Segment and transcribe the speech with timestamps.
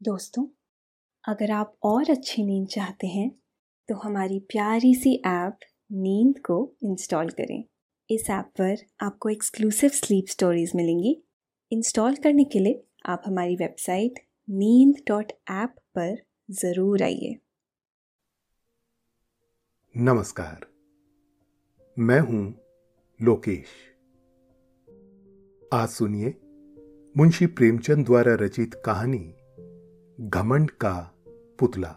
[0.00, 0.44] दोस्तों,
[1.24, 3.30] अगर आप और अच्छी नींद चाहते हैं
[3.88, 5.58] तो हमारी प्यारी सी ऐप
[5.92, 7.62] नींद को इंस्टॉल करें।
[8.10, 11.16] इस ऐप पर आपको एक्सक्लूसिव स्लीप स्टोरीज मिलेंगी।
[11.72, 16.16] इंस्टॉल करने के लिए आप हमारी वेबसाइट नींद डॉट ऐप पर
[16.54, 17.34] ज़रूर आइए।
[19.94, 20.66] नमस्कार,
[21.96, 22.44] मैं हूँ
[23.20, 23.66] लोकेश।
[25.72, 26.34] आज सुनिए
[27.14, 29.18] मुंशी प्रेमचंद द्वारा रचित कहानी
[30.20, 31.14] घमंड का
[31.58, 31.96] पुतला।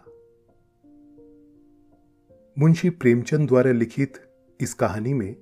[2.58, 4.12] मुंशी प्रेमचंद द्वारा लिखित
[4.60, 5.36] इस कहानी में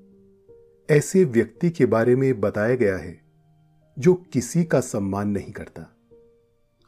[0.90, 3.20] ऐसे व्यक्ति के बारे में बताया गया है
[3.98, 5.96] जो किसी का सम्मान नहीं करता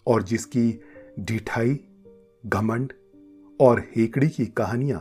[0.07, 0.81] और जिसकी
[1.21, 1.81] ढिठाई
[2.47, 2.93] घमंड
[3.61, 5.01] और हेकड़ी की कहानियाँ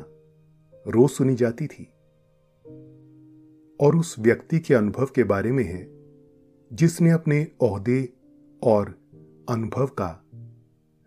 [0.88, 1.84] रोज सुनी जाती थी
[3.80, 5.88] और उस व्यक्ति के अनुभव के बारे में है
[6.76, 8.10] जिसने अपने ओहदे
[8.64, 9.00] और
[9.50, 10.29] अनुभव का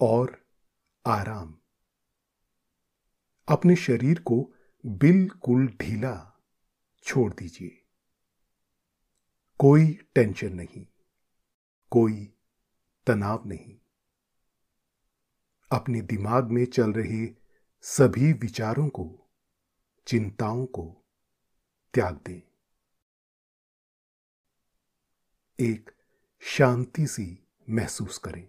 [0.00, 0.46] और
[1.06, 1.58] आराम।
[3.48, 4.54] अपने शरीर को
[4.86, 6.42] बिल्कुल ढीला
[7.02, 7.84] छोड़ दीजिए।
[9.58, 10.86] कोई टेंशन नहीं,
[11.90, 12.34] कोई
[13.06, 13.78] तनाव नहीं।
[15.72, 17.34] अपने दिमाग में चल रहे
[17.82, 19.30] सभी विचारों को,
[20.06, 21.04] चिंताओं को
[21.94, 22.40] त्याग दें।
[25.60, 25.90] एक
[26.40, 28.48] शांति सी महसूस करें।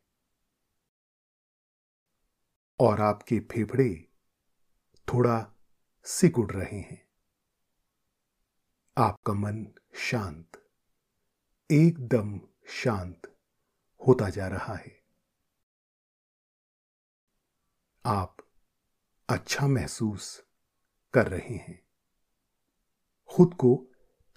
[2.81, 4.11] और आपके फेफड़े
[5.07, 5.51] थोड़ा
[6.03, 7.09] सिकुड़ रहे हैं।
[8.97, 10.69] आपका मन शांत,
[11.71, 13.37] एकदम शांत
[14.07, 15.03] होता जा रहा है।
[18.05, 18.37] आप
[19.29, 20.43] अच्छा महसूस
[21.13, 21.87] कर रहे हैं।
[23.29, 23.75] खुद को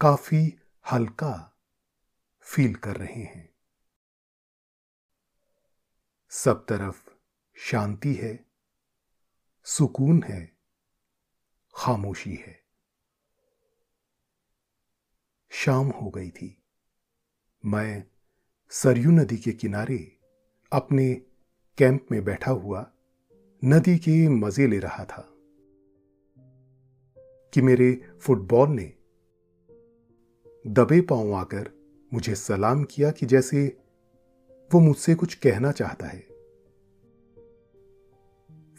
[0.01, 0.59] काफ़ी
[0.93, 1.59] हल्का
[2.41, 3.55] फील कर रहे हैं।
[6.31, 7.14] सब तरफ़
[7.57, 8.45] शांति है,
[9.65, 10.53] सुकून है,
[11.75, 12.63] खामोशी है।
[15.51, 16.63] शाम हो गई थी।
[17.65, 18.05] मैं
[18.71, 20.19] सरयू नदी के किनारे
[20.73, 21.15] अपने
[21.79, 22.93] कैंप में बैठा हुआ
[23.65, 25.29] नदी के मज़े ले रहा था
[27.55, 28.93] कि मेरे फुटबॉल ने
[30.67, 31.71] दबे पाँव आकर
[32.13, 33.79] मुझे सलाम किया कि जैसे
[34.75, 36.34] वो मुझसे कुछ कहना चाहता है।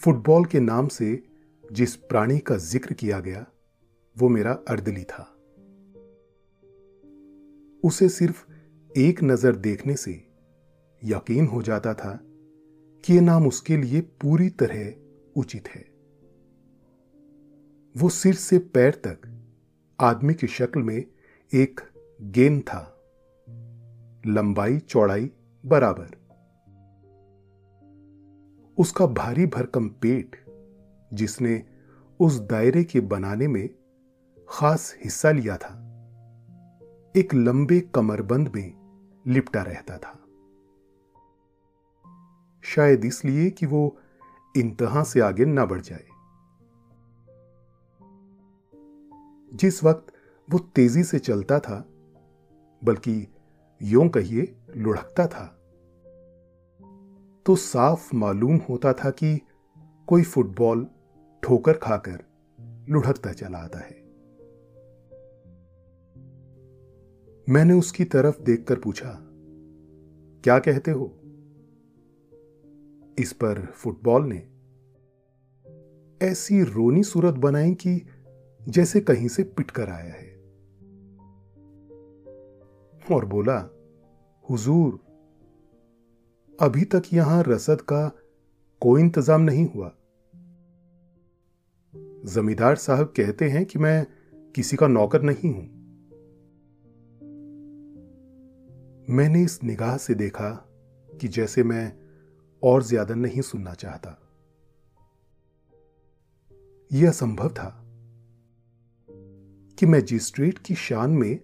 [0.05, 1.23] फुटबॉल के नाम से
[1.71, 3.45] जिस प्राणी का ज़िक्र किया गया,
[4.17, 5.23] वो मेरा अर्दली था।
[7.83, 8.45] उसे सिर्फ़
[8.97, 10.11] एक नज़र देखने से
[11.03, 12.19] यकीन हो जाता था
[13.03, 14.93] कि यह नाम उसके लिए पूरी तरह
[15.39, 15.81] उचित है।
[17.95, 19.17] वो सिर से पैर तक
[19.99, 21.05] आदमी की शक्ल में
[21.53, 21.81] एक
[22.21, 22.97] गेंद था,
[24.27, 25.31] लंबाई चौड़ाई
[25.65, 26.24] बराबर।
[28.77, 30.45] उसका भारी भरकम पेट,
[31.13, 31.63] जिसने
[32.19, 33.69] उस दायरे के बनाने में
[34.49, 35.81] खास हिस्सा लिया था,
[37.15, 38.73] एक लंबे कमरबंद में
[39.27, 40.21] लिपटा रहता था।
[42.63, 43.97] शायद इसलिए कि वो
[44.57, 46.05] इंतहा से आगे ना बढ़ जाए।
[49.53, 50.13] जिस वक्त
[50.49, 51.89] वो तेज़ी से चलता था,
[52.83, 53.27] बल्कि
[53.81, 55.54] यों कहिए, लुढ़कता था
[57.45, 59.41] तो साफ़ मालूम होता था कि
[60.07, 60.87] कोई फुटबॉल
[61.43, 62.23] ठोकर खाकर
[62.89, 64.05] लुढ़कता चला आता है।
[67.49, 69.19] मैंने उसकी तरफ़ देखकर पूछा,
[70.43, 71.05] क्या कहते हो?
[73.19, 74.47] इस पर फुटबॉल ने
[76.25, 78.07] ऐसी रोनी सूरत बनाई कि
[78.67, 80.35] जैसे कहीं से पिटकर आया है।
[83.11, 83.69] और बोला,
[84.49, 85.04] हुजूर
[86.59, 88.11] अभी तक यहाँ रसद का
[88.81, 89.91] कोई इंतज़ाम नहीं हुआ।
[92.25, 94.05] जमींदार साहब कहते हैं कि मैं
[94.55, 95.65] किसी का नौकर नहीं हूँ।
[99.09, 100.49] मैंने इस निगाह से देखा
[101.09, 101.91] कि जैसे मैं
[102.63, 104.17] और ज़्यादा नहीं सुनना चाहता।
[106.91, 107.69] यह असंभव था
[109.77, 111.39] कि मैजिस्ट्रेट की शान में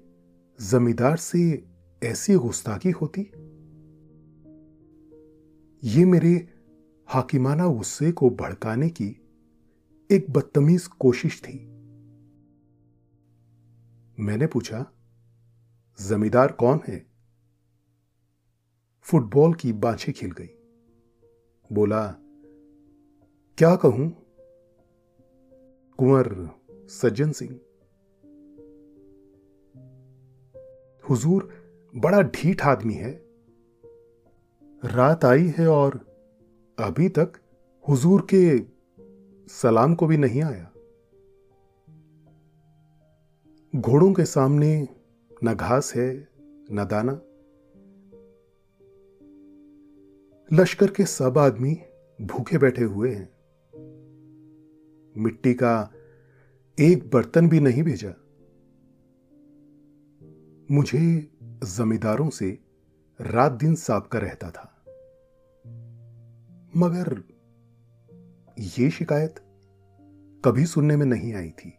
[0.60, 1.64] जमींदार से
[2.04, 3.32] ऐसी गुस्ताखी होती
[5.84, 6.48] ये मेरे
[7.08, 9.22] हाकिमाना गुस्से को भड़काने की
[10.12, 11.66] एक बदतमीज कोशिश थी।
[14.20, 14.86] मैंने पूछा,
[16.02, 17.06] जमींदार कौन है?
[19.02, 20.50] फुटबॉल की बाछें खिल गई।
[21.72, 22.12] बोला,
[23.58, 24.26] क्या कहूँ?
[25.98, 27.60] कुंवर सज्जन सिंह।
[31.10, 31.50] हुजूर,
[31.96, 33.31] बड़ा ढीठ आदमी है।
[34.86, 36.06] रात आई है और
[36.80, 37.34] अभी तक
[37.90, 38.60] हुजूर के
[39.54, 40.72] सलाम को भी नहीं आया।
[43.76, 44.88] घोड़ों के सामने
[45.44, 46.28] न घास है,
[46.72, 47.22] न दाना।
[50.62, 51.82] लश्कर के सब आदमी
[52.22, 53.30] भूखे बैठे हुए हैं।
[55.18, 55.94] मिट्टी का
[56.80, 58.14] एक बर्तन भी नहीं भेजा।
[60.72, 61.32] मुझे
[61.64, 62.60] जमींदारों से
[63.22, 64.71] रात दिन साबका रहता था।
[66.78, 67.24] मगर
[68.60, 69.36] यह शिकायत
[70.46, 71.78] कभी सुनने में नहीं आई थी।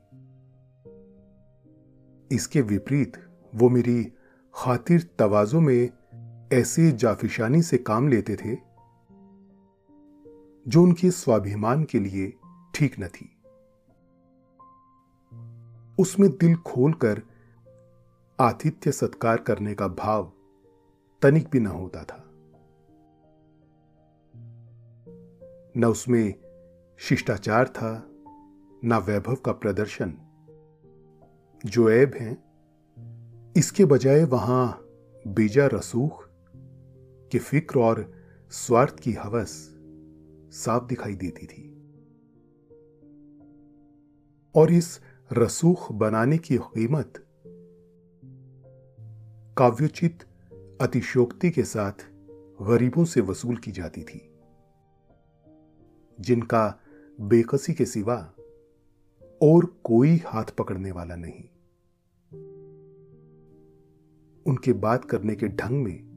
[2.35, 3.17] इसके विपरीत
[3.55, 4.13] वो मेरी
[4.55, 5.91] खातिर तवाजों में
[6.53, 8.55] ऐसे जाफिशानी से काम लेते थे
[10.69, 12.35] जो उनके स्वाभिमान के लिए
[12.75, 13.37] ठीक न थी।
[15.99, 17.23] उसमें दिल खोलकर
[18.41, 20.33] आतिथ्य सत्कार करने का भाव
[21.23, 22.32] तनिक भी न होता था।
[25.77, 26.35] न उसमें
[26.99, 28.09] शिष्टाचार था,
[28.85, 30.15] न वैभव का प्रदर्शन।
[31.67, 32.45] जो ऐब हैं,
[33.57, 34.87] इसके बजाय वहाँ
[35.27, 36.29] बीजा रसूख
[37.33, 38.15] की फ़िक्र और
[38.51, 39.79] स्वार्थ की हवस
[40.53, 41.69] साफ़ दिखाई देती थी।
[44.55, 45.01] और इस
[45.33, 47.27] रसूख बनाने की कीमत
[49.59, 50.23] काव्योचित
[50.81, 51.93] अतिशोक्ति के साथ
[52.63, 54.32] गरीबों से वसूल की जाती थी।
[56.21, 56.81] जिनका
[57.21, 58.35] बेकसी के सिवा
[59.43, 61.45] और कोई हाथ पकड़ने वाला नहीं।
[64.47, 66.13] उनके बात करने के ढंग में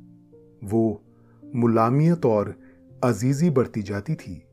[0.63, 1.01] वो
[1.55, 2.59] मुलामियत और
[3.03, 4.43] अजीजी बढ़ती जाती थी,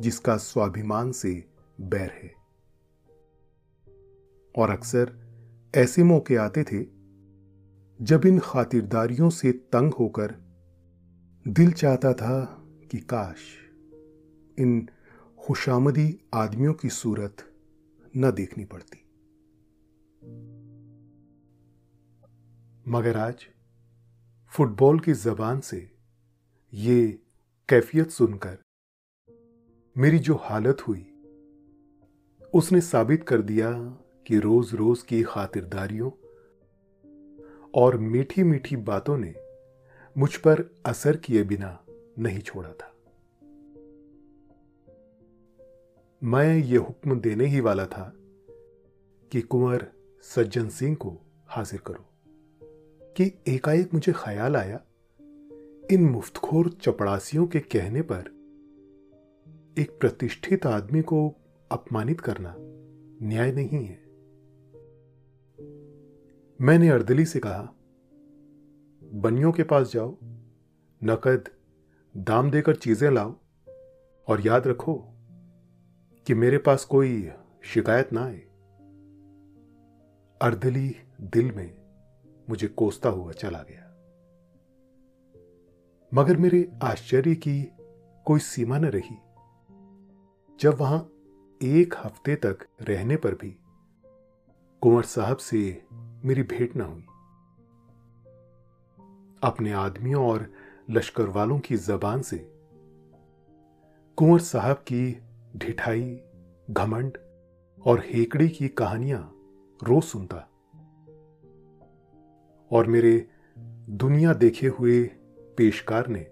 [0.00, 1.44] जिसका स्वाभिमान से
[1.80, 2.34] बैर है।
[4.58, 5.16] और अक्सर
[5.74, 6.86] ऐसे मौके आते थे,
[8.04, 10.34] जब इन खातिरदारियों से तंग होकर
[11.48, 12.59] दिल चाहता था
[12.90, 13.38] कि काश।
[14.58, 14.88] इन
[15.38, 17.36] खुशामदी आदमियों की सूरत
[18.16, 19.04] न देखनी पड़ती।
[22.88, 23.46] मगर आज
[24.52, 25.90] फुटबॉल की जबान से
[26.74, 27.20] ये
[27.68, 28.58] कैफियत सुनकर
[29.98, 31.06] मेरी जो हालत हुई,
[32.54, 33.72] उसने साबित कर दिया
[34.26, 36.10] कि रोज रोज की खातिरदारियों
[37.74, 39.34] और मीठी मीठी बातों ने
[40.18, 41.84] मुझ पर असर किए बिना
[42.20, 42.96] नहीं छोड़ा था।
[46.24, 48.12] मैं ये हुक्म देने ही वाला था
[49.32, 52.06] कि कुंवर सज्जन सिंह को हाजिर करो।
[53.16, 54.84] कि एकाएक मुझे ख्याल आया,
[55.90, 58.20] इन मुफ्तखोर चपड़ासियों के कहने पर
[59.78, 61.34] एक प्रतिष्ठित आदमी को
[61.72, 62.54] अपमानित करना
[63.26, 64.10] न्याय नहीं है।
[66.60, 67.74] मैंने अर्दली से कहा,
[69.04, 70.16] बनियों के पास जाओ,
[71.04, 71.48] नकद
[72.16, 73.36] दाम देकर चीज़ें लाओ
[74.28, 74.94] और याद रखो
[76.26, 77.30] कि मेरे पास कोई
[77.64, 78.38] शिकायत ना आए।
[80.42, 81.74] अर्दली दिल में
[82.50, 83.86] मुझे कोसता हुआ चला गया।
[86.14, 87.62] मगर मेरे आश्चर्य की
[88.24, 89.16] कोई सीमा न रही।
[90.60, 91.12] जब वहाँ
[91.62, 93.56] एक हफ़्ते तक रहने पर भी
[94.80, 95.84] कुंवर साहब से
[96.24, 97.06] मेरी भेंट ना हुई।
[99.42, 100.52] अपने आदमियों और
[100.90, 102.38] लश्कर वालों की जबान से।
[104.16, 105.22] कुंवर साहब की
[105.56, 106.20] ढिठाई,
[106.70, 107.18] घमंड
[107.86, 109.32] और हेकड़ी की कहानियाँ
[109.82, 110.36] रोज सुनता।
[112.72, 113.28] और मेरे
[113.88, 115.04] दुनिया देखे हुए
[115.56, 116.26] पेशकार ने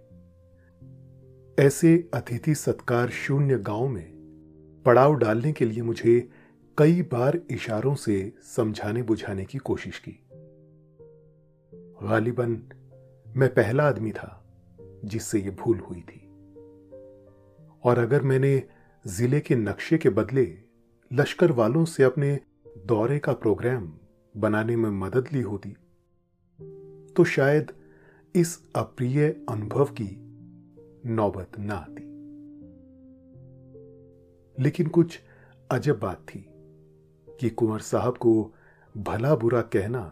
[1.62, 4.12] ऐसे अतिथि सत्कार शून्य गाँव में
[4.86, 6.30] पड़ाव डालने के लिए मुझे
[6.78, 10.28] कई बार इशारों से समझाने बुझाने की कोशिश की।
[11.74, 12.62] गालिबन,
[13.36, 14.44] मैं पहला आदमी था।
[15.04, 16.20] जिससे यह भूल हुई थी।
[17.84, 18.62] और अगर मैंने
[19.04, 20.46] ज़िले के नक्शे के बदले
[21.10, 22.38] लश्कर वालों से अपने
[22.86, 23.92] दौरे का प्रोग्राम
[24.34, 25.70] बनाने में मदद ली होती
[27.16, 27.72] तो शायद
[28.34, 30.10] इस अप्रिय अनुभव की
[31.06, 32.04] नौबत ना आती।
[34.58, 35.20] लेकिन कुछ
[35.70, 36.44] अजब बात थी
[37.28, 38.54] कि कुंवर साहब को
[38.96, 40.02] भला बुरा कहना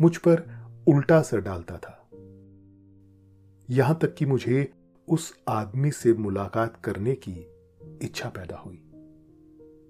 [0.00, 0.42] मुझ पर
[0.88, 1.95] उल्टा असर डालता था।
[3.68, 4.72] यहाँ तक कि मुझे
[5.08, 7.32] उस आदमी से मुलाकात करने की
[8.02, 8.82] इच्छा पैदा हुई,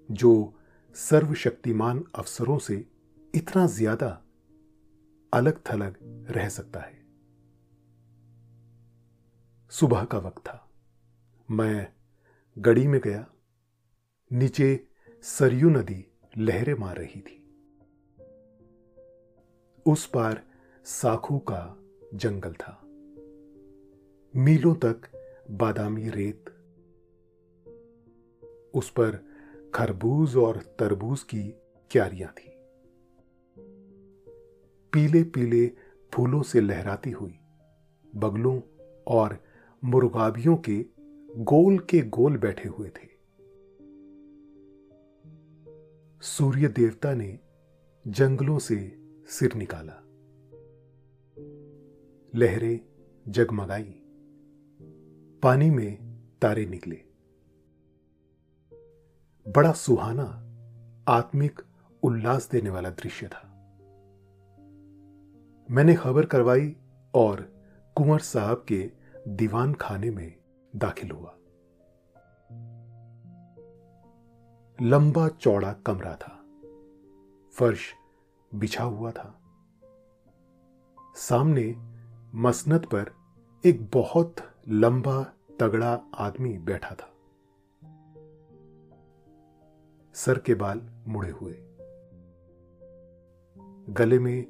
[0.09, 0.53] जो
[0.95, 2.85] सर्वशक्तिमान अफसरों से
[3.33, 4.09] इतना ज़्यादा
[5.33, 5.97] अलग थलग
[6.29, 6.95] रह सकता है।
[9.71, 10.63] सुबह का वक्त था।
[11.49, 11.87] मैं
[12.57, 13.25] गड़ी में गया।
[14.31, 14.79] नीचे
[15.23, 16.03] सरयू नदी
[16.37, 17.43] लहरें मार रही थी।
[19.85, 20.41] उस पार
[20.85, 21.61] साखू का
[22.15, 22.81] जंगल था।
[24.37, 25.01] मीलों तक
[25.51, 26.45] बादामी रेत।
[28.73, 29.25] उस पर
[29.75, 31.43] खरबूज और तरबूज की
[31.91, 32.51] क्यारियाँ थी।
[34.93, 35.67] पीले पीले
[36.13, 37.39] फूलों से लहराती हुई
[38.15, 38.61] बगलों
[39.07, 39.43] और
[39.83, 40.85] मुर्गाबियों के
[41.43, 43.07] गोल के गोल बैठे हुए थे।
[46.21, 47.39] सूर्य देवता ने
[48.07, 50.03] जंगलों से सिर निकाला।
[52.35, 52.79] लहरें
[53.27, 54.03] जगमगाई।
[55.43, 57.01] पानी में तारे निकले।
[59.47, 60.25] बड़ा सुहाना,
[61.11, 61.61] आत्मिक
[62.03, 63.47] उल्लास देने वाला दृश्य था।
[65.71, 66.75] मैंने खबर करवाई
[67.15, 67.53] और
[67.95, 68.91] कुंवर साहब के
[69.27, 70.35] दीवान खाने में
[70.75, 71.37] दाखिल हुआ।
[74.81, 76.43] लंबा चौड़ा कमरा था।
[77.51, 77.93] फर्श
[78.55, 79.41] बिछा हुआ था।
[81.15, 81.75] सामने
[82.35, 83.11] मसनत पर
[83.65, 84.35] एक बहुत
[84.69, 87.13] लंबा, तगड़ा आदमी बैठा था।
[90.13, 91.55] सर के बाल मुड़े हुए।
[93.89, 94.45] गले में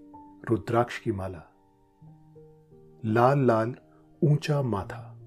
[0.50, 1.43] रुद्राक्ष की माला।
[3.05, 3.75] लाल लाल
[4.24, 5.19] ऊँचा माथा।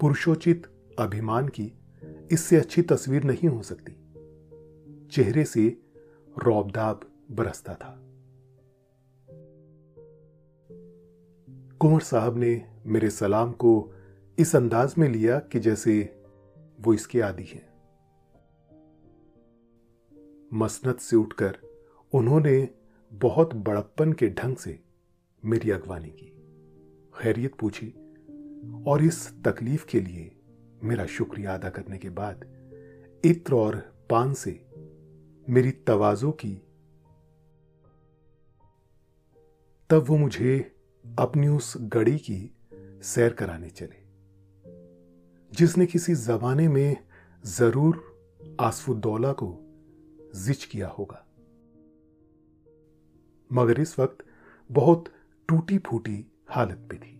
[0.00, 0.66] पुरुषोचित
[0.98, 1.78] अभिमान की
[2.32, 3.92] इससे अच्छी तस्वीर नहीं हो सकती।
[5.06, 5.82] चेहरे से
[6.38, 8.03] रौबदाब बरसता था।
[11.84, 13.94] कुंवर साहब ने मेरे सलाम को
[14.38, 16.22] इस अंदाज में लिया कि जैसे
[16.80, 17.74] वो इसके आदि हैं।
[20.52, 21.58] मसनत से उठकर
[22.12, 22.68] उन्होंने
[23.12, 24.80] बहुत बड़प्पन के ढंग से
[25.44, 26.26] मेरी अगवानी की।
[27.22, 27.94] खैरियत पूछी
[28.86, 30.36] और इस तकलीफ़ के लिए
[30.82, 32.44] मेरा शुक्रिया अदा करने के बाद
[33.24, 33.76] इत्र और
[34.10, 34.66] पान से
[35.48, 36.62] मेरी तवाजो की
[39.90, 40.73] तब वो मुझे
[41.04, 42.38] अपनी उस गड़ी की
[43.04, 44.02] सैर कराने चले,
[45.52, 46.96] जिसने किसी जमाने में
[47.44, 48.02] ज़रूर
[48.60, 49.48] आसफुद्दौला को
[50.36, 51.24] जिच किया होगा।
[53.50, 54.24] मगर इस वक्त
[54.70, 55.12] बहुत
[55.48, 57.12] टूटी फूटी हालत में थी।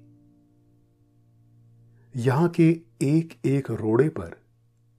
[2.14, 2.68] यहाँ के
[3.02, 4.36] एक एक रोड़े पर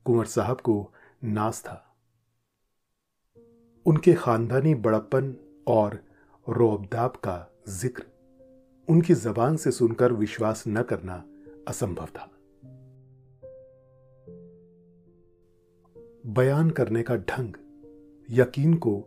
[0.05, 0.75] कुंवर साहब को
[1.23, 1.81] नाज था।
[3.85, 5.35] उनके खानदानी बड़प्पन
[5.67, 6.03] और
[6.47, 7.37] रोबदाब का
[7.71, 8.03] ज़िक्र
[8.89, 11.25] उनकी जबान से सुनकर विश्वास न करना
[11.67, 12.31] असंभव था।
[16.25, 17.53] बयान करने का ढंग,
[18.29, 19.05] यकीन को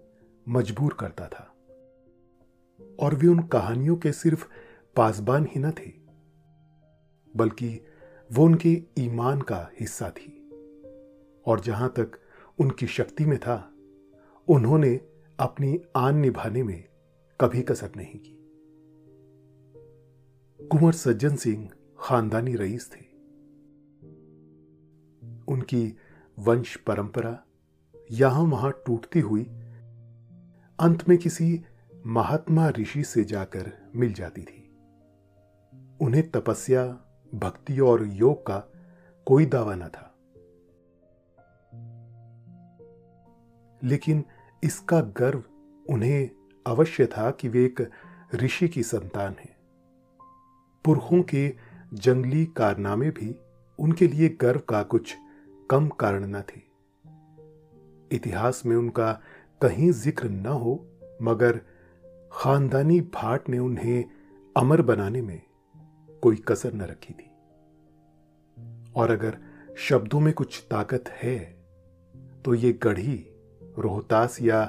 [0.49, 1.54] मजबूर करता था।
[3.00, 4.47] और वे उन कहानियों के सिर्फ़
[4.97, 5.92] पासबान ही न थे,
[7.37, 7.80] बल्कि
[8.32, 10.50] वो उनके ईमान का हिस्सा थी।
[11.47, 12.20] और जहाँ तक
[12.58, 13.73] उनकी शक्ति में था,
[14.49, 15.00] उन्होंने
[15.38, 16.85] अपनी आन निभाने में
[17.40, 18.38] कभी कसर नहीं की।
[20.62, 23.05] कुंवर सज्जन सिंह खानदानी रईस थे।
[25.49, 25.97] उनकी
[26.38, 27.45] वंश परंपरा
[28.11, 29.43] यहाँ वहाँ टूटती हुई
[30.81, 31.65] अंत में किसी
[32.07, 34.77] महात्मा ऋषि से जाकर मिल जाती थी।
[36.00, 36.87] उन्हें तपस्या,
[37.35, 38.73] भक्ति और योग का
[39.27, 40.15] कोई दावा न था।
[43.85, 44.25] लेकिन
[44.65, 45.43] इसका गर्व
[45.91, 46.31] उन्हें
[46.67, 47.91] अवश्य था कि वे एक
[48.35, 49.48] ऋषि की संतान हैं।
[50.85, 51.49] पुरखों के
[51.94, 53.35] जंगली कारनामे भी
[53.78, 55.14] उनके लिए गर्व का कुछ
[55.70, 56.61] कम कारण न थे।
[58.11, 59.12] इतिहास में उनका
[59.61, 60.75] कहीं ज़िक्र न हो,
[61.23, 61.61] मगर
[62.32, 64.04] खानदानी भाट ने उन्हें
[64.56, 65.40] अमर बनाने में
[66.23, 67.30] कोई कसर न रखी थी।
[68.97, 69.38] और अगर
[69.78, 71.38] शब्दों में कुछ ताकत है
[72.44, 73.25] तो ये गढ़ी,
[73.78, 74.64] रोहतास या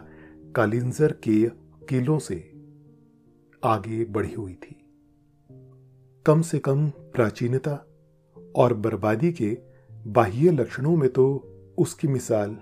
[0.55, 1.43] कालिंजर के
[1.85, 2.35] किलों से
[3.63, 4.75] आगे बढ़ी हुई थी।
[6.29, 7.85] कम से कम प्राचीनता
[8.55, 9.57] और बर्बादी के
[10.07, 11.25] बाह्य लक्षणों में तो
[11.77, 12.57] उसकी मिसाल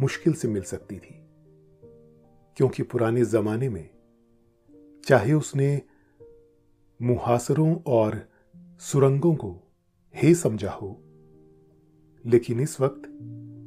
[0.00, 1.14] मुश्किल से मिल सकती थी।
[2.56, 3.90] क्योंकि पुराने जमाने में
[5.04, 5.82] चाहे उसने
[7.02, 8.28] मुहासरों और
[8.80, 9.56] सुरंगों को
[10.14, 11.02] हे समझा हो,
[12.26, 13.02] लेकिन इस वक्त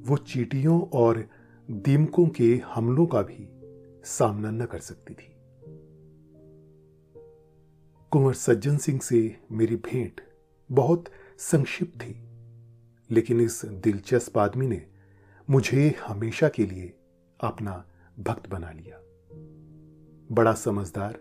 [0.09, 1.29] वो चीटियों और
[1.71, 3.47] दीमकों के हमलों का भी
[4.05, 5.32] सामना न कर सकती थी।
[8.13, 10.21] कुंवर सज्जन सिंह से मेरी भेंट
[10.71, 11.05] बहुत
[11.37, 12.23] संक्षिप्त थी,
[13.11, 14.87] लेकिन इस दिलचस्प आदमी ने
[15.49, 16.93] मुझे हमेशा के लिए
[17.43, 17.85] अपना
[18.19, 18.97] भक्त बना लिया।
[20.35, 21.19] बड़ा समझदार,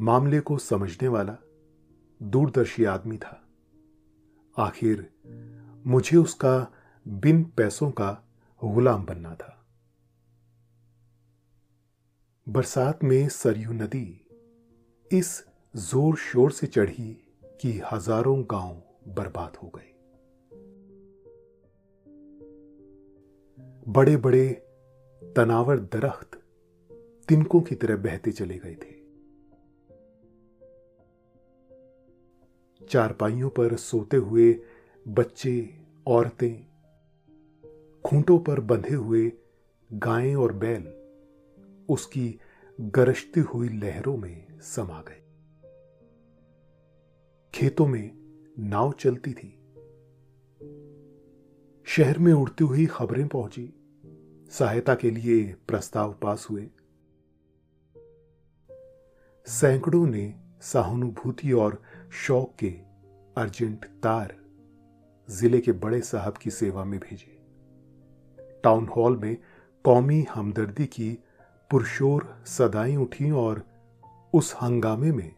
[0.00, 1.36] मामले को समझने वाला,
[2.22, 3.48] दूरदर्शी आदमी था।
[4.58, 5.10] आखिर
[5.86, 6.72] मुझे उसका
[7.08, 8.28] बिन पैसों का
[8.64, 9.66] गुलाम बनना था।
[12.48, 14.26] बरसात में सरयू नदी
[15.12, 15.47] इस
[15.78, 17.10] ज़ोर शोर से चढ़ी
[17.60, 19.90] कि हज़ारों गाँव बर्बाद हो गए।
[23.88, 24.46] बड़े बड़े
[25.22, 26.40] तनावर दरख्त
[27.28, 28.96] तिनकों की तरह बहते चले गए थे।
[32.80, 34.52] चारपाइयों पर सोते हुए
[35.06, 35.54] बच्चे,
[36.06, 36.56] औरतें,
[38.04, 39.32] खूंटों पर बंधे हुए
[39.92, 40.88] गायें और बैल
[41.88, 42.28] उसकी
[42.78, 45.27] गरजती हुई लहरों में समा गए।
[47.54, 48.10] खेतों में
[48.58, 49.48] नाव चलती थी।
[51.84, 53.72] शहर में उड़ती हुई खबरें पहुँची।
[54.50, 56.66] सहायता के लिए प्रस्ताव पास हुए।
[59.46, 61.82] सैकड़ों ने सहानुभूति और
[62.26, 62.70] शौक के
[63.36, 64.36] अर्जेंट तार
[65.30, 67.38] ज़िले के बड़े साहब की सेवा में भेजे।
[68.64, 69.36] टाउन हॉल में
[69.84, 71.18] कौमी हमदर्दी की
[71.70, 73.64] पुरशोर सदाएँ उठी और
[74.32, 75.37] उस हंगामे में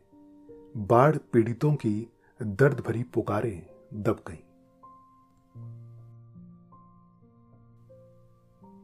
[0.77, 4.37] बाढ़ पीड़ितों की दर्द भरी पुकारें दब गईं।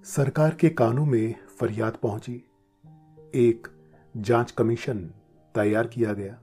[0.04, 2.44] सरकार के कानों में फरियाद पहुँची।
[3.34, 3.68] एक
[4.16, 4.98] जाँच कमीशन
[5.54, 6.42] तैयार किया गया।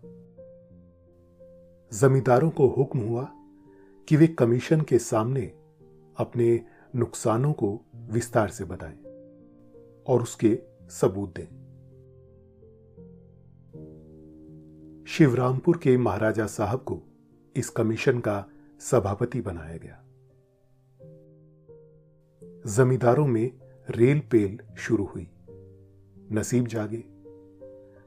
[1.94, 3.32] जमींदारों को हुक्म हुआ
[4.08, 5.42] कि वे कमीशन के सामने
[6.18, 8.98] अपने नुकसानों को विस्तार से बताएँ
[10.08, 11.63] और उसके सबूत दें।
[15.08, 17.02] शिवरामपुर के महाराजा साहब को
[17.56, 18.46] इस कमीशन का
[18.80, 20.04] सभापति बनाया गया।
[22.66, 23.52] जमींदारों में
[23.90, 25.30] रेल पेल शुरू हुई।
[26.32, 27.04] नसीब जागे।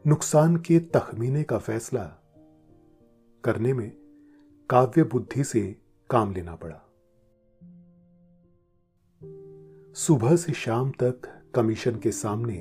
[0.06, 2.04] नुकसान के तखमीने का फैसला
[3.44, 3.92] करने में
[4.70, 5.76] काव्य बुद्धि से
[6.10, 6.92] काम लेना पड़ा।
[9.94, 12.54] सुबह से शाम तक कमीशन के सामने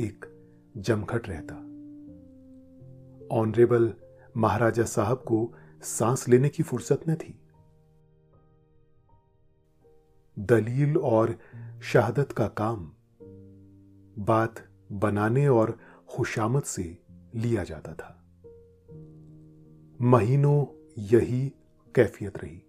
[0.00, 0.26] एक
[0.76, 1.69] जमघट रहता।
[3.30, 3.94] ऑनरेबल
[4.36, 7.40] महाराजा साहब को सांस लेने की फुर्सत न थी।
[10.38, 11.38] दलील और
[11.82, 12.92] शहादत का काम
[14.24, 16.98] बात बनाने और खुशामद से
[17.34, 18.16] लिया जाता था।
[20.00, 20.66] महीनों
[20.98, 21.48] यही
[21.94, 22.62] कैफियत रही।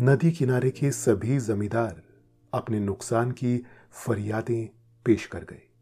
[0.00, 2.02] नदी किनारे के सभी जमींदार
[2.54, 4.68] अपने नुकसान की फरियादें
[5.04, 5.73] पेश कर गए।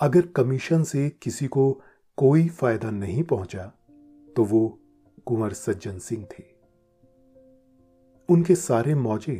[0.00, 1.72] अगर कमीशन से किसी को
[2.18, 3.64] कोई फ़ायदा नहीं पहुँचा
[4.36, 4.80] तो वो
[5.26, 6.42] कुंवर सज्जन सिंह थे।
[8.28, 9.36] उनके सारे मौजे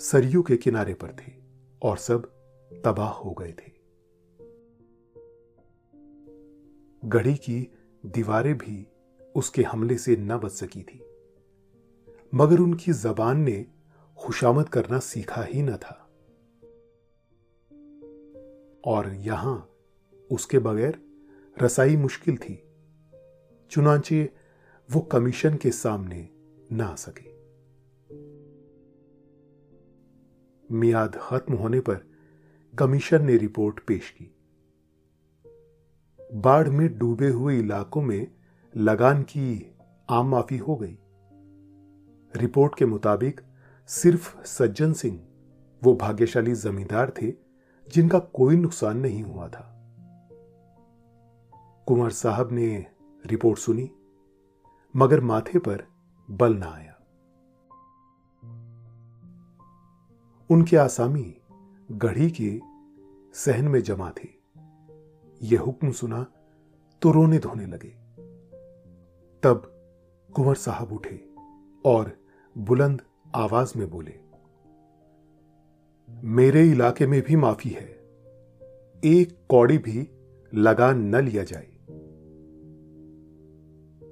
[0.00, 1.32] सरयू के किनारे पर थे
[1.82, 2.26] और सब
[2.84, 3.70] तबाह हो गए थे।
[7.02, 7.60] गढ़ी की
[8.06, 8.86] दीवारें भी
[9.34, 11.00] उसके हमले से न बच सकी थी,
[12.32, 13.66] मगर उनकी जबान ने
[14.18, 16.02] खुशामद करना सीखा ही न था।
[18.86, 19.70] और यहाँ
[20.30, 20.98] उसके बगैर
[21.62, 22.62] रसाई मुश्किल थी,
[23.70, 24.30] चुनाचे
[24.90, 26.28] वो कमीशन के सामने
[26.72, 27.34] ना आ सके।
[30.74, 32.00] मियाद खत्म होने पर
[32.78, 34.32] कमीशन ने रिपोर्ट पेश की।
[36.34, 38.26] बाढ़ में डूबे हुए इलाकों में
[38.76, 39.76] लगान की
[40.10, 40.98] आम माफ़ी हो गई।
[42.36, 43.40] रिपोर्ट के मुताबिक
[43.86, 45.20] सिर्फ़ सज्जन सिंह,
[45.82, 47.45] वो भाग्यशाली जमींदार थे
[47.88, 49.72] जिनका कोई नुकसान नहीं हुआ था।
[51.86, 52.86] कुंवर साहब ने
[53.26, 53.90] रिपोर्ट सुनी,
[54.96, 55.84] मगर माथे पर
[56.30, 56.92] बल ना आया।
[60.50, 61.36] उनके आसामी
[61.92, 62.60] गढ़ी के
[63.34, 64.28] सहन में जमा थे।
[65.42, 66.26] यह हुक्म सुना
[67.02, 68.06] तो रोने धोने लगे।
[69.42, 69.72] तब
[70.36, 71.30] कुंवर साहब उठे
[71.86, 72.18] और
[72.58, 73.02] बुलंद
[73.34, 74.25] आवाज़ में बोले
[76.10, 77.86] मेरे इलाके में भी माफ़ी है।
[79.04, 80.08] एक कौड़ी भी
[80.54, 81.66] लगा न लिया जाए।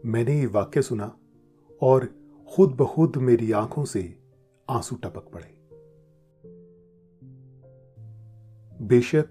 [0.05, 1.19] मैंने ये वाक्य सुना
[1.83, 2.09] और
[2.49, 4.19] खुद ब खुद मेरी आँखों से
[4.71, 5.55] आँसू टपक पड़े।
[8.87, 9.27] बेशक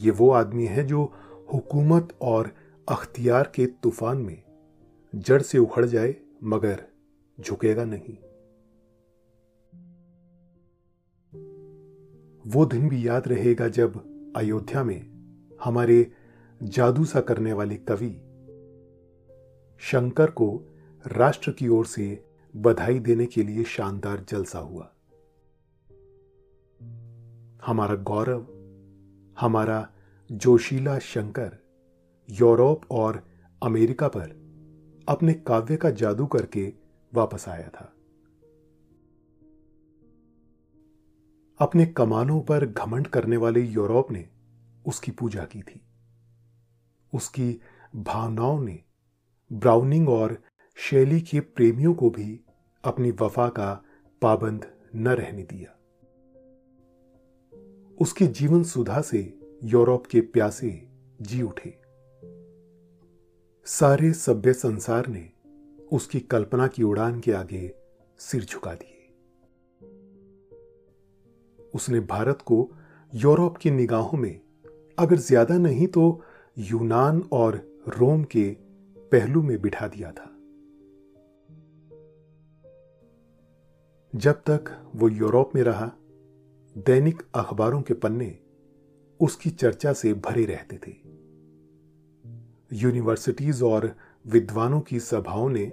[0.00, 1.12] ये वो आदमी है जो
[1.52, 2.50] हुकूमत और
[2.88, 4.42] अख्तियार के तूफ़ान में
[5.14, 6.84] जड़ से उखड़ जाए मगर
[7.40, 8.16] झुकेगा नहीं।
[12.46, 13.96] वो दिन भी याद रहेगा जब
[14.36, 15.10] अयोध्या में
[15.64, 16.12] हमारे
[16.62, 18.10] जादू सा करने वाले कवि
[19.78, 20.62] शंकर को
[21.06, 22.24] राष्ट्र की ओर से
[22.56, 24.92] बधाई देने के लिए शानदार जलसा हुआ।
[27.66, 28.46] हमारा गौरव,
[29.40, 29.90] हमारा
[30.32, 31.56] जोशीला शंकर
[32.30, 33.22] यूरोप और
[33.62, 34.46] अमेरिका पर
[35.08, 36.72] अपने काव्य का जादू करके
[37.14, 37.95] वापस आया था।
[41.58, 44.28] अपने कमानों पर घमंड करने वाले यूरोप ने
[44.86, 45.80] उसकी पूजा की थी।
[47.14, 47.60] उसकी
[47.96, 48.82] भावनाओं ने
[49.52, 50.42] ब्राउनिंग और
[50.76, 52.40] शैली के प्रेमियों को भी
[52.84, 53.84] अपनी वफा का
[54.22, 55.72] पाबंद न रहने दिया।
[58.00, 60.88] उसकी जीवन सुधा से यूरोप के प्यासे
[61.22, 61.80] जी उठे।
[63.64, 65.30] सारे सभ्य संसार ने
[65.92, 67.74] उसकी कल्पना की उड़ान के आगे
[68.18, 68.95] सिर झुका दिए।
[71.76, 72.68] उसने भारत को
[73.12, 74.40] यूरोप की निगाहों में,
[74.98, 76.22] अगर ज़्यादा नहीं तो
[76.56, 77.56] यूनान और
[77.88, 78.48] रोम के
[79.12, 80.32] पहलू में बिठा दिया था।
[84.14, 85.90] जब तक वो यूरोप में रहा,
[86.76, 88.34] दैनिक अखबारों के पन्ने
[89.20, 90.94] उसकी चर्चा से भरे रहते थे।
[92.72, 93.94] यूनिवर्सिटीज और
[94.26, 95.70] विद्वानों की सभाओं ने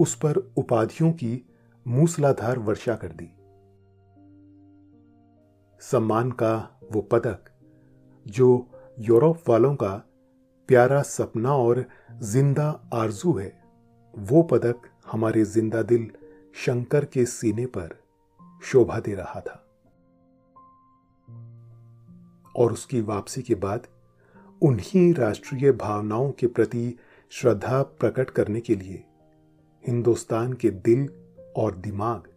[0.00, 1.42] उस पर उपाधियों की
[1.86, 3.30] मूसलाधार वर्षा कर दी।
[5.80, 7.38] सम्मान का वो पदक,
[8.26, 8.66] जो
[8.98, 10.06] यूरोप वालों का
[10.68, 11.84] प्यारा सपना और
[12.22, 13.62] ज़िंदा आरज़ू है,
[14.18, 16.10] वो पदक हमारे ज़िंदा दिल
[16.54, 17.98] शंकर के सीने पर
[18.64, 19.66] शोभा दे रहा था।
[22.56, 23.86] और उसकी वापसी के बाद
[24.62, 26.98] उन्हीं राष्ट्रीय भावनाओं के प्रति
[27.30, 29.04] श्रद्धा प्रकट करने के लिए
[29.86, 31.08] हिंदुस्तान के दिल
[31.56, 32.28] और दिमाग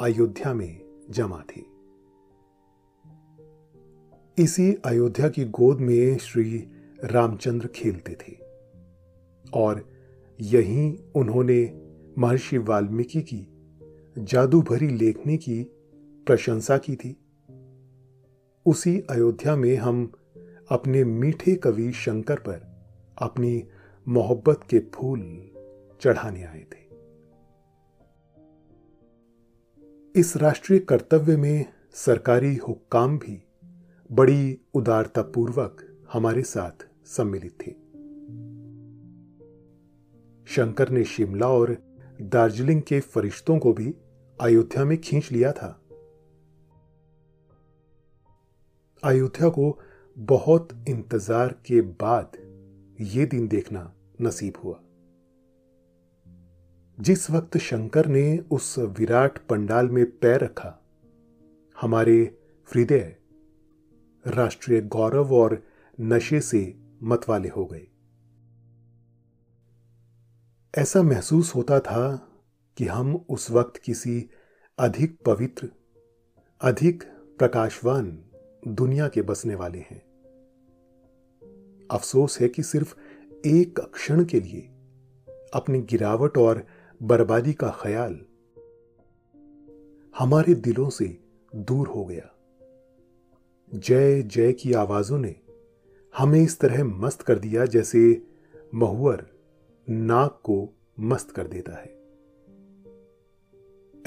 [0.00, 1.73] अयोध्या में जमा थे।
[4.38, 6.68] इसी अयोध्या की गोद में श्री
[7.04, 8.36] रामचंद्र खेलते थे।
[9.54, 9.88] और
[10.40, 11.80] यहीं उन्होंने
[12.18, 13.46] महर्षि वाल्मीकि की
[14.18, 15.64] जादू भरी लेखनी की
[16.26, 17.16] प्रशंसा की थी।
[18.66, 20.12] उसी अयोध्या में हम
[20.68, 22.86] अपने मीठे कवि शंकर पर
[23.18, 23.64] अपनी
[24.08, 25.50] मोहब्बत के फूल
[26.00, 26.84] चढ़ाने आए थे।
[30.20, 33.43] इस राष्ट्रीय कर्तव्य में सरकारी हुक्काम भी
[34.14, 37.70] बड़ी उदारतापूर्वक हमारे साथ सम्मिलित थे।
[40.46, 41.76] शंकर ने शिमला और
[42.22, 43.94] दार्जिलिंग के फरिश्तों को भी
[44.40, 45.80] अयोध्या में खींच लिया था।
[49.04, 49.80] अयोध्या को
[50.18, 52.36] बहुत इंतज़ार के बाद
[53.00, 54.80] यह दिन देखना नसीब हुआ।
[57.00, 60.82] जिस वक्त शंकर ने उस विराट पंडाल में पैर रखा,
[61.80, 62.38] हमारे
[62.74, 63.16] हृदय
[64.26, 65.62] राष्ट्रीय गौरव और
[66.00, 67.86] नशे से मतवाले हो गए।
[70.78, 72.28] ऐसा महसूस होता था
[72.76, 74.30] कि हम उस वक्त किसी
[74.78, 75.68] अधिक पवित्र,
[76.60, 77.02] अधिक
[77.38, 78.24] प्रकाशवान
[78.68, 80.02] दुनिया के बसने वाले हैं।
[81.90, 82.96] अफसोस है कि सिर्फ़
[83.46, 84.60] एक क्षण के लिए
[85.54, 86.66] अपनी गिरावट और
[87.02, 88.20] बर्बादी का ख्याल
[90.18, 91.18] हमारे दिलों से
[91.54, 92.33] दूर हो गया।
[93.74, 95.34] जय जय की आवाजों ने
[96.18, 98.26] हमें इस तरह मस्त कर दिया जैसे
[98.74, 99.26] महुअर
[99.88, 100.68] नाक को
[101.00, 101.86] मस्त कर देता है।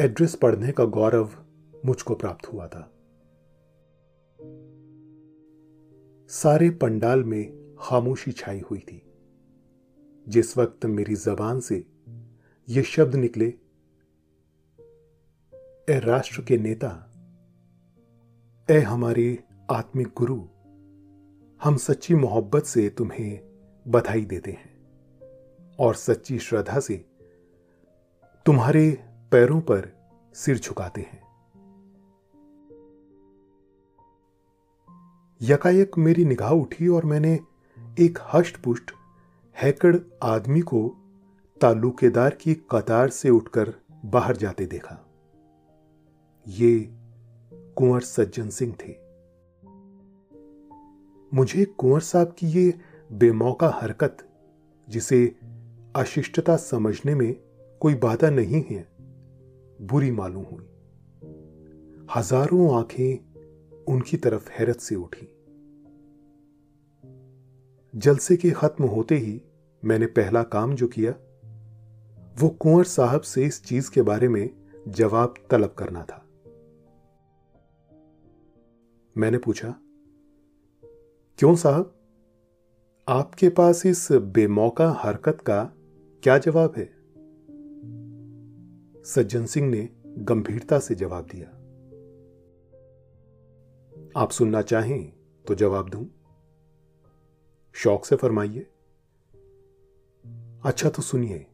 [0.05, 1.29] एड्रेस पढ़ने का गौरव
[1.85, 2.91] मुझको प्राप्त हुआ था।
[6.29, 9.01] सारे पंडाल में खामोशी छाई हुई थी।
[10.27, 11.85] जिस वक्त मेरी जबान से
[12.69, 13.47] ये शब्द निकले,
[15.89, 17.13] ए राष्ट्र के नेता,
[18.69, 20.35] ए हमारे आत्मिक गुरु,
[21.63, 23.39] हम सच्ची मोहब्बत से तुम्हें
[23.87, 24.77] बधाई देते हैं
[25.79, 27.05] और सच्ची श्रद्धा से
[28.45, 29.89] तुम्हारे पैरों पर
[30.33, 31.21] सिर झुकाते हैं।
[35.41, 37.39] यकायक मेरी निगाह उठी और मैंने
[37.99, 38.91] एक हष्ट पुष्ट
[39.61, 40.95] हैकड़ आदमी को
[41.61, 43.73] तालुकेदार की कतार से उठकर
[44.05, 44.97] बाहर जाते देखा।
[46.47, 46.89] ये
[47.51, 49.06] कुंवर सज्जन सिंह थे।
[51.33, 52.73] मुझे कुंवर साहब की ये
[53.11, 54.17] बेमौका हरकत,
[54.89, 55.35] जिसे
[55.95, 57.35] अशिष्टता समझने में
[57.81, 58.87] कोई बाधा नहीं है,
[59.81, 60.65] बुरी मालूम हुई।
[62.15, 65.27] हज़ारों आँखें उनकी तरफ़ हैरत से उठी।
[67.95, 69.41] जलसे के खत्म होते ही
[69.85, 71.11] मैंने पहला काम जो किया,
[72.39, 74.49] वो कुंवर साहब से इस चीज़ के बारे में
[74.87, 76.23] जवाब तलब करना था।
[79.17, 79.75] मैंने पूछा
[81.39, 81.93] क्यों साहब?
[83.07, 85.63] आपके पास इस बेमौका हरकत का
[86.23, 86.85] क्या जवाब है?
[89.03, 89.81] सज्जन सिंह ने
[90.19, 91.47] गंभीरता से जवाब दिया।
[94.21, 95.11] आप सुनना चाहें
[95.45, 96.05] तो जवाब दूँ।
[97.75, 98.65] शौक से फरमाइए।
[100.65, 101.45] अच्छा तो सुनिए,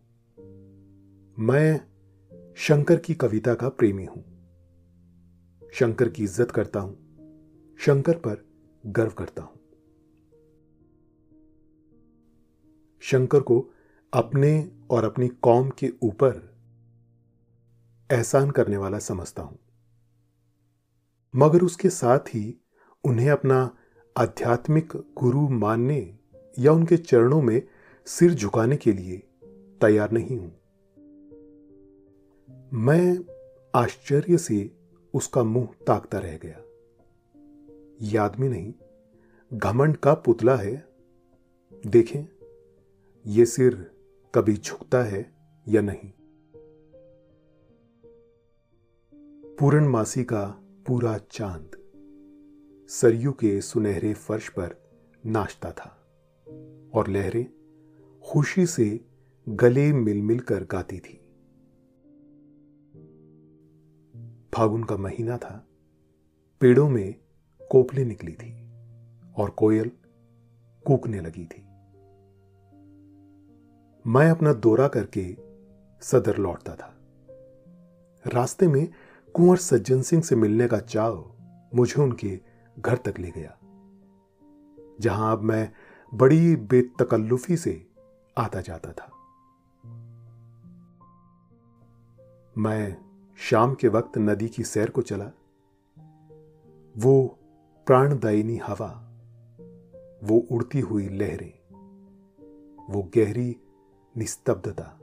[1.37, 1.79] मैं
[2.57, 4.23] शंकर की कविता का प्रेमी हूँ।
[5.73, 6.95] शंकर की इज़्ज़त करता हूँ,
[7.79, 8.45] शंकर पर
[8.83, 9.61] गर्व करता हूँ।
[13.03, 13.73] शंकर को
[14.13, 16.55] अपने और अपनी कौम के ऊपर
[18.11, 19.59] एहसान करने वाला समझता हूँ।
[21.35, 22.61] मगर उसके साथ ही
[23.03, 23.77] उन्हें अपना
[24.17, 26.17] आध्यात्मिक गुरु मानने
[26.59, 27.61] या उनके चरणों में
[28.05, 29.17] सिर झुकाने के लिए
[29.81, 30.51] तैयार नहीं हूँ।
[32.73, 33.25] मैं
[33.75, 34.71] आश्चर्य से
[35.13, 36.61] उसका मुँह ताकता रह गया।
[38.01, 38.73] यह आदमी नहीं,
[39.53, 40.87] घमंड का पुतला है।
[41.87, 42.32] देखें।
[43.27, 43.91] यह सिर
[44.35, 45.35] कभी झुकता है
[45.67, 46.11] या नहीं?
[49.59, 50.45] पूर्णमासी का
[50.87, 51.71] पूरा चाँद
[52.89, 54.75] सरयू के सुनहरे फर्श पर
[55.25, 56.07] नाचता था
[56.95, 57.45] और लहरें
[58.23, 59.05] खुशी से
[59.49, 61.19] गले मिल मिलकर गाती थी।
[64.53, 65.67] फागुन का महीना था।
[66.59, 67.15] पेड़ों में
[67.71, 68.71] कोपले निकली थी
[69.33, 69.91] और कोयल
[70.85, 71.72] कूकने लगी थी।
[74.05, 75.23] मैं अपना दौरा करके
[76.01, 76.93] सदर लौटता था।
[78.25, 78.87] रास्ते में
[79.35, 81.23] कुंवर सज्जन सिंह से मिलने का चाव
[81.75, 82.39] मुझे उनके
[82.77, 83.57] घर तक ले गया,
[85.01, 85.71] जहाँ अब मैं
[86.11, 87.87] बड़ी बेतकल्लुफी से
[88.37, 89.09] आता जाता था।
[92.57, 92.97] मैं
[93.39, 95.31] शाम के वक्त नदी की सैर को चला।
[96.95, 97.39] वो
[97.87, 98.89] प्राणदायिनी हवा,
[100.23, 101.53] वो उड़ती हुई लहरें,
[102.89, 103.55] वो गहरी
[104.17, 104.99] निस्तब्धता।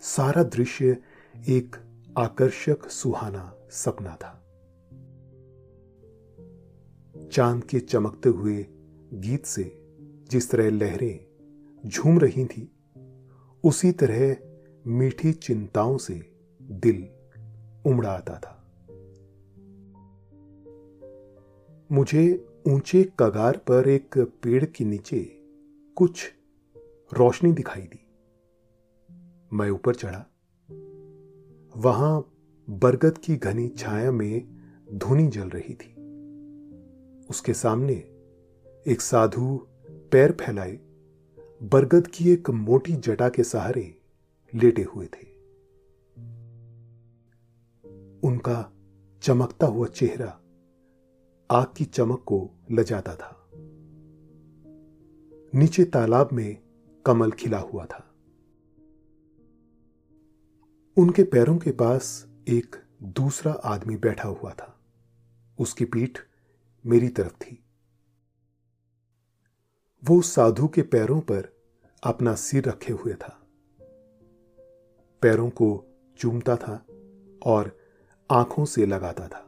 [0.00, 0.96] सारा दृश्य
[1.48, 1.76] एक
[2.18, 4.44] आकर्षक सुहाना सपना था।
[7.32, 8.66] चाँद के चमकते हुए
[9.12, 9.86] गीत से
[10.30, 11.26] जिस तरह लहरें
[11.86, 12.72] झूम रही थी,
[13.64, 14.36] उसी तरह
[14.86, 16.32] मीठी चिंताओं से
[16.62, 17.08] दिल
[17.86, 18.54] उमड़ा आता था।
[21.92, 25.42] मुझे ऊँचे कगार पर एक पेड़ के नीचे
[25.96, 26.34] कुछ
[27.12, 28.08] रोशनी दिखाई दी।
[29.52, 30.26] मैं ऊपर चढ़ा।
[31.76, 32.34] वहाँ
[32.70, 34.48] बरगद की घनी छाया में
[34.92, 35.94] धुनी जल रही थी।
[37.30, 37.94] उसके सामने
[38.86, 40.72] एक साधु पैर फैलाए,
[41.62, 44.00] बरगद की एक मोटी जटा के सहारे
[44.54, 45.28] लेटे हुए थे।
[48.20, 48.72] उनका
[49.22, 50.40] चमकता हुआ चेहरा
[51.50, 53.50] आग की चमक को लजाता था।
[55.54, 56.67] नीचे तालाब में
[57.06, 58.14] कमल खिला हुआ था।
[60.96, 64.80] उनके पैरों के पास एक दूसरा आदमी बैठा हुआ था।
[65.60, 66.18] उसकी पीठ
[66.86, 67.64] मेरी तरफ़ थी।
[70.04, 71.48] वो साधु के पैरों पर
[72.02, 73.46] अपना सिर रखे हुए था।
[75.22, 75.84] पैरों को
[76.18, 76.86] चूमता था
[77.42, 77.78] और
[78.30, 79.44] आँखों से लगाता था।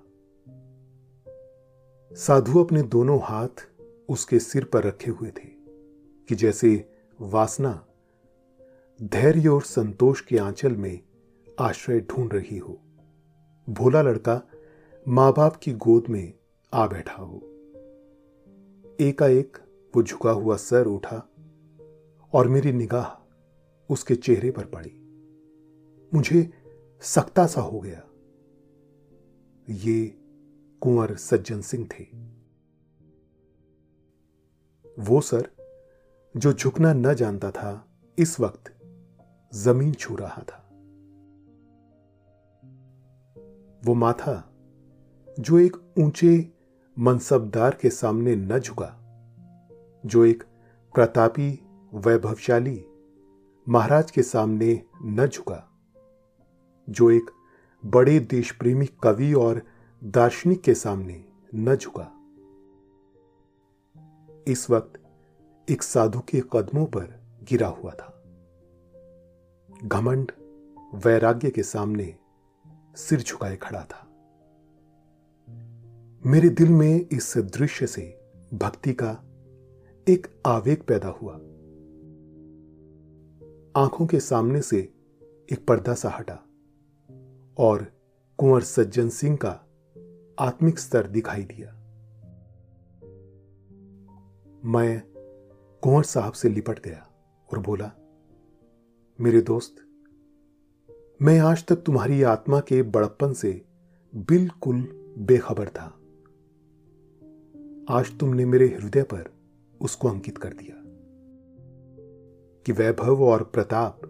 [2.14, 3.68] साधु अपने दोनों हाथ
[4.08, 5.48] उसके सिर पर रखे हुए थे
[6.28, 7.86] कि जैसे वासना,
[9.02, 11.00] धैर्य और संतोष के आंचल में
[11.60, 12.80] आश्रय ढूंढ रही हो।
[13.70, 14.42] भोला लड़का
[15.08, 16.32] माँ बाप की गोद में
[16.74, 17.40] आ बैठा हो।
[19.00, 19.58] एकाएक
[19.96, 21.28] वो झुका हुआ सर उठा
[22.32, 23.34] और मेरी निगाह
[23.90, 24.92] उसके चेहरे पर पड़ी।
[26.14, 26.50] मुझे
[27.02, 28.02] सकता सा हो गया।
[29.70, 30.18] ये
[30.80, 32.04] कुंवर सज्जन सिंह थे।
[34.98, 35.59] वो सर
[36.36, 37.88] जो झुकना न जानता था,
[38.18, 38.74] इस वक्त
[39.54, 40.70] ज़मीन छू रहा था।
[43.84, 44.54] वो माथा,
[45.40, 46.52] जो एक ऊँचे
[46.98, 48.96] मनसबदार के सामने न झुका,
[50.06, 50.42] जो एक
[50.94, 51.60] प्रतापी,
[51.94, 52.84] वैभवशाली
[53.68, 55.70] महाराज के सामने न झुका,
[56.90, 57.30] जो एक
[57.86, 59.62] बड़े देशप्रेमी कवि और
[60.04, 62.16] दार्शनिक के सामने न झुका।
[64.46, 64.99] इस वक्त
[65.68, 68.22] एक साधु के कदमों पर गिरा हुआ था।
[69.84, 70.32] घमंड
[70.94, 72.14] वैराग्य के सामने
[72.96, 74.06] सिर झुकाए खड़ा था।
[76.26, 78.20] मेरे दिल में इस दृश्य से
[78.54, 79.24] भक्ति का
[80.08, 81.34] एक आवेग पैदा हुआ।
[83.82, 84.78] आँखों के सामने से
[85.52, 86.44] एक पर्दा सा हटा
[87.58, 87.86] और
[88.38, 89.52] कुंवर सज्जन सिंह का
[90.40, 91.76] आत्मिक स्तर दिखाई दिया।
[94.64, 95.09] मैं
[95.82, 97.06] कुंवर साहब से लिपट गया
[97.48, 97.90] और बोला,
[99.18, 99.76] मेरे दोस्त,
[101.22, 103.62] मैं आज तक तुम्हारी आत्मा के बड़प्पन से
[104.14, 104.82] बिल्कुल
[105.18, 105.86] बेखबर था।
[107.90, 109.32] आज तुमने मेरे हृदय पर
[109.80, 110.76] उसको अंकित कर दिया
[112.66, 114.00] कि वैभव और प्रताप,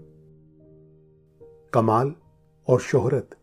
[1.73, 2.15] कमाल
[2.69, 3.37] और शोहरत,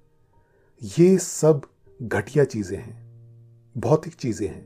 [1.00, 1.62] ये सब
[2.04, 3.00] घटिया चीज़ें हैं,
[3.78, 4.66] भौतिक चीज़ें हैं।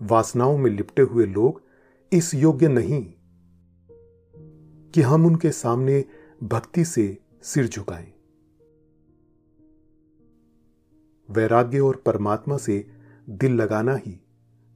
[0.00, 1.67] वासनाओं में लिपटे हुए लोग
[2.12, 3.04] इस योग्य नहीं
[4.90, 6.04] कि हम उनके सामने
[6.42, 8.12] भक्ति से सिर झुकाएँ।
[11.30, 12.86] वैराग्य और परमात्मा से
[13.28, 14.20] दिल लगाना ही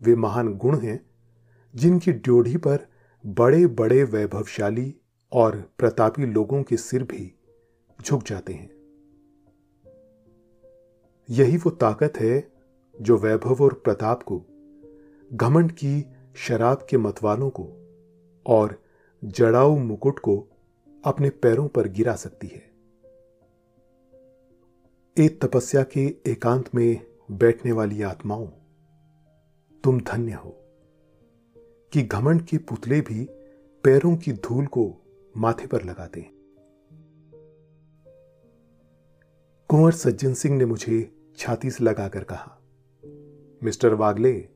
[0.03, 1.07] वे महान गुण हैं,
[1.75, 2.79] जिनकी ड्योढ़ी पर
[3.27, 4.95] बड़े बड़े वैभवशाली
[5.33, 7.35] और प्रतापी लोगों के सिर भी
[8.01, 8.71] झुक जाते हैं।
[11.31, 12.53] यही वो ताकत है
[13.01, 14.45] जो वैभव और प्रताप को
[15.33, 17.69] घमंड की शराब के मतवालों को
[18.47, 18.83] और
[19.25, 20.37] जड़ाऊ मुकुट को
[21.05, 22.71] अपने पैरों पर गिरा सकती है।
[25.17, 28.47] एक तपस्या के एकांत में बैठने वाली आत्माओं,
[29.85, 30.51] तुम धन्य हो
[31.93, 33.25] कि घमंड के पुतले भी
[33.85, 34.85] पैरों की धूल को
[35.37, 36.33] माथे पर लगाते हैं।
[39.71, 42.59] कुंवर सज्जन सिंह ने मुझे छाती से लगाकर कहा,
[43.63, 44.49] मिस्टर वागले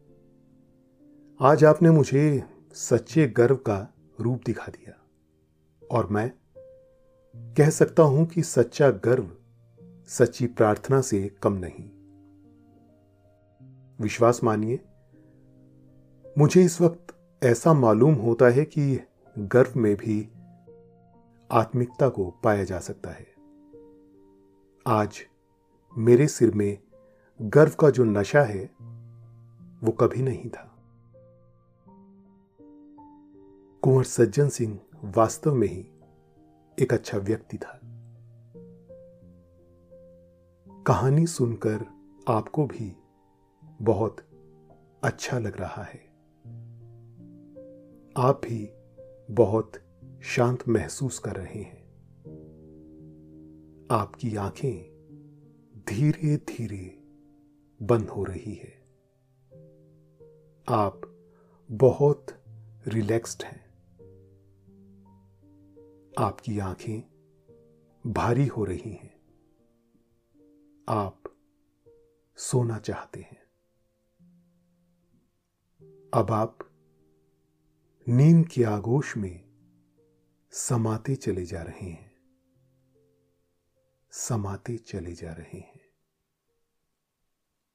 [1.41, 5.07] आज आपने मुझे सच्चे गर्व का रूप दिखा दिया।
[5.91, 6.33] और मैं
[7.37, 9.31] कह सकता हूँ कि सच्चा गर्व
[10.09, 11.91] सच्ची प्रार्थना से कम नहीं।
[14.01, 14.81] विश्वास मानिए,
[16.39, 19.01] मुझे इस वक्त ऐसा मालूम होता है कि
[19.39, 20.29] गर्व में भी
[21.53, 23.27] आत्मिकता को पाया जा सकता है।
[24.87, 25.19] आज
[25.99, 26.79] मेरे सिर में
[27.43, 28.71] गर्व का जो नशा है,
[29.83, 30.73] वो कभी नहीं था।
[33.87, 35.87] कुंवर सज्जन सिंह वास्तव में ही
[36.81, 37.81] एक अच्छा व्यक्ति था।
[40.87, 41.85] कहानी सुनकर
[42.29, 42.97] आपको भी
[43.83, 44.17] बहुत
[45.05, 46.01] अच्छा लग रहा है।
[48.17, 48.71] आप भी
[49.35, 49.73] बहुत
[50.23, 51.87] शांत महसूस कर रहे हैं।
[53.91, 54.97] आपकी आँखें
[55.89, 57.05] धीरे धीरे
[57.83, 58.87] बंद हो रही है।
[60.69, 61.01] आप
[61.73, 62.27] बहुत
[62.89, 63.66] रिलैक्स्ड हैं।
[66.19, 67.01] आपकी आँखें
[68.07, 69.21] भारी हो रही हैं।
[70.89, 71.23] आप
[72.37, 73.43] सोना चाहते हैं।
[76.15, 76.59] अब आप
[78.09, 79.45] नींद के आगोश में
[80.51, 82.13] समाते चले जा रहे हैं।
[84.11, 85.76] समाते चले जा रहे हैं।